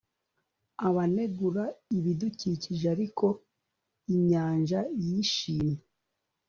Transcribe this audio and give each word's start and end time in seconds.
Abanegura 0.87 1.63
ibidukikije 1.97 2.85
ariko 2.95 3.25
inyanja 4.13 4.79
yishimye 5.05 5.79